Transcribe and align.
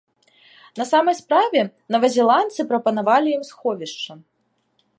На 0.79 0.83
самай 0.91 1.15
справе, 1.19 1.61
новазеландцы 1.95 2.65
прапанавалі 2.71 3.29
ім 3.37 3.43
сховішча. 3.51 4.11